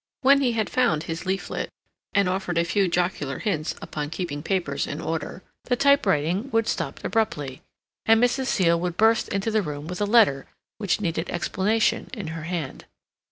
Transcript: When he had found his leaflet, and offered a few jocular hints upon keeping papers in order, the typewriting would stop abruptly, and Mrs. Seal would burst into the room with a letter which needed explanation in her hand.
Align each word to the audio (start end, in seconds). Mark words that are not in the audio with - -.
When 0.21 0.41
he 0.41 0.53
had 0.53 0.67
found 0.67 1.03
his 1.03 1.27
leaflet, 1.27 1.69
and 2.15 2.27
offered 2.27 2.57
a 2.57 2.63
few 2.63 2.87
jocular 2.87 3.37
hints 3.37 3.75
upon 3.83 4.09
keeping 4.09 4.41
papers 4.41 4.87
in 4.87 4.99
order, 4.99 5.43
the 5.65 5.75
typewriting 5.75 6.49
would 6.49 6.67
stop 6.67 6.99
abruptly, 7.03 7.61
and 8.07 8.19
Mrs. 8.19 8.47
Seal 8.47 8.79
would 8.79 8.97
burst 8.97 9.29
into 9.29 9.51
the 9.51 9.61
room 9.61 9.85
with 9.85 10.01
a 10.01 10.05
letter 10.05 10.47
which 10.79 11.01
needed 11.01 11.29
explanation 11.29 12.09
in 12.15 12.29
her 12.29 12.45
hand. 12.45 12.85